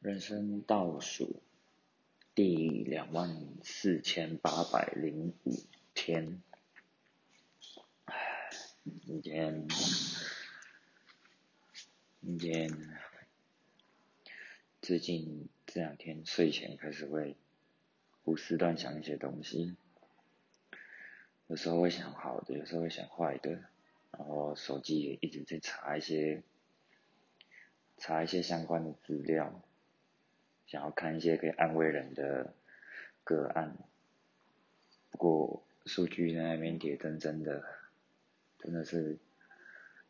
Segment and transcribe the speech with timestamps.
[0.00, 1.42] 人生倒数
[2.32, 5.52] 第两万四千八百零五
[5.92, 6.40] 天，
[8.04, 8.48] 唉
[9.04, 9.66] 今天
[12.20, 12.70] 今天
[14.80, 17.34] 最近这两天睡前开始会
[18.22, 19.74] 胡思乱想一些东西，
[21.48, 23.50] 有时候会想好的，有时候会想坏的，
[24.12, 26.44] 然后手机也一直在查一些
[27.96, 29.60] 查一些相关的资料。
[30.68, 32.52] 想要看一些可以安慰人的
[33.24, 33.74] 个案，
[35.10, 37.64] 不过数据在那边跌真真的，
[38.58, 39.16] 真的是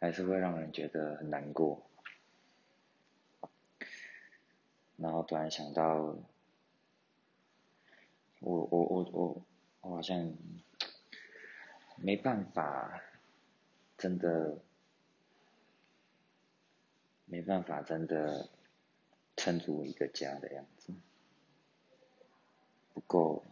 [0.00, 1.86] 还是会让人觉得很难过。
[4.96, 6.16] 然后突然想到，
[8.40, 9.46] 我我我我
[9.82, 10.34] 我好像
[11.96, 13.00] 没办法，
[13.96, 14.58] 真的
[17.26, 18.48] 没办法，真的。
[19.40, 20.92] 撑住一个家的样子，
[22.92, 23.42] 不够，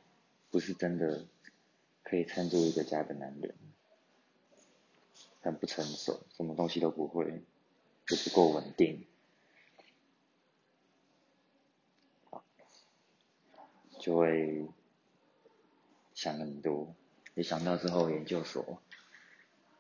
[0.50, 1.26] 不是真的
[2.02, 3.54] 可以撑住一个家的男人，
[5.40, 7.42] 很不成熟，什么东西都不会，
[8.06, 9.06] 就不够稳定，
[13.98, 14.68] 就会
[16.12, 16.94] 想很多，
[17.34, 18.82] 一想到之后研究所，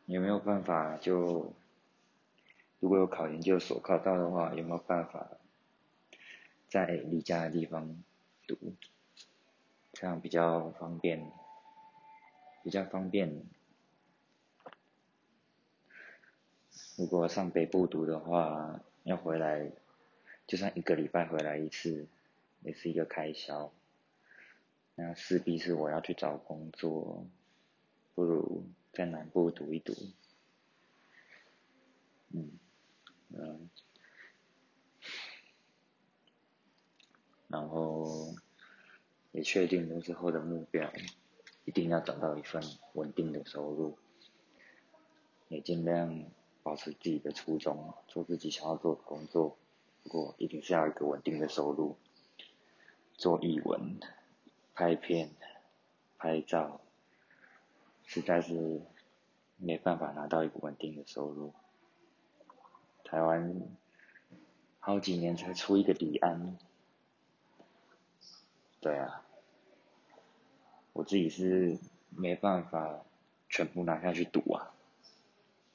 [0.06, 1.52] 有没有办法就，
[2.80, 5.32] 如果有考研究所考到的话，有没有办法？
[6.68, 8.02] 在离家的地方
[8.46, 8.56] 读，
[9.92, 11.32] 这样比较方便，
[12.62, 13.42] 比较方便。
[16.96, 19.70] 如果上北部读的话，要回来，
[20.46, 22.06] 就算一个礼拜回来一次，
[22.62, 23.72] 也是一个开销。
[24.94, 27.24] 那势必是我要去找工作，
[28.14, 29.94] 不如在南部读一读。
[32.30, 32.58] 嗯，
[33.30, 33.70] 嗯。
[37.58, 38.36] 然后
[39.32, 40.92] 也确定了之后的目标，
[41.64, 43.98] 一定要找到一份稳定的收入，
[45.48, 46.24] 也尽量
[46.62, 49.56] 保持自己的初衷，做自己想要做的工作。
[50.04, 51.96] 不过一定是要一个稳定的收入。
[53.16, 53.98] 做译文、
[54.72, 55.30] 拍片、
[56.16, 56.80] 拍照，
[58.06, 58.80] 实在是
[59.56, 61.52] 没办法拿到一个稳定的收入。
[63.02, 63.60] 台湾
[64.78, 66.56] 好几年才出一个李安。
[68.88, 69.22] 对啊，
[70.94, 71.76] 我自己是
[72.08, 73.04] 没办法
[73.46, 74.72] 全部拿下去赌啊，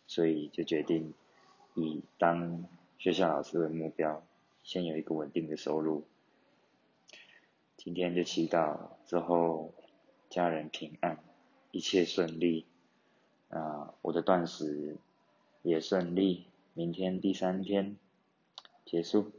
[0.08, 1.14] 所以就决定
[1.76, 2.66] 以当
[2.98, 4.24] 学校老师为目标，
[4.64, 6.06] 先有一个稳定的收入。
[7.78, 9.76] 今天就祈祷之后
[10.32, 11.24] 家人平安，
[11.70, 12.66] 一切顺利，
[13.50, 14.98] 啊，我的断食
[15.62, 17.96] 也顺利，明天第三天
[18.84, 19.32] 结束。